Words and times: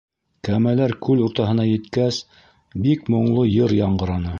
Кәмәләр 0.47 0.93
күл 1.07 1.21
уртаһына 1.27 1.67
еткәс, 1.73 2.21
бик 2.87 3.17
моңло 3.17 3.49
йыр 3.55 3.81
яңғыраны. 3.87 4.29